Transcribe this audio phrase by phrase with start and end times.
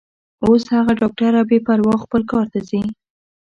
[0.45, 2.81] اوس هغه ډاکټره بې پروا خپل کار ته ځي.